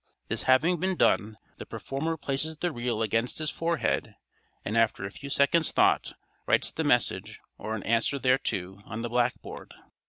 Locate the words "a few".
5.05-5.29